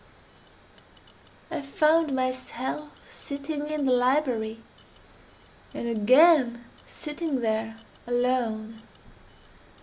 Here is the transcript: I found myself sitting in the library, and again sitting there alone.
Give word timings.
I 1.51 1.61
found 1.61 2.11
myself 2.11 2.89
sitting 3.07 3.67
in 3.67 3.85
the 3.85 3.91
library, 3.91 4.63
and 5.75 5.87
again 5.87 6.65
sitting 6.87 7.41
there 7.41 7.77
alone. 8.07 8.81